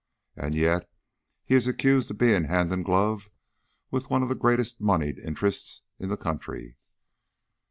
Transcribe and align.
And 0.35 0.55
yet 0.55 0.89
he 1.45 1.53
is 1.53 1.67
accused 1.67 2.09
of 2.09 2.17
being 2.17 2.45
hand 2.45 2.73
in 2.73 2.81
glove 2.81 3.29
with 3.91 4.09
one 4.09 4.23
of 4.23 4.29
the 4.29 4.33
greatest 4.33 4.81
moneyed 4.81 5.19
interests 5.19 5.83
in 5.99 6.09
the 6.09 6.17
country." 6.17 6.75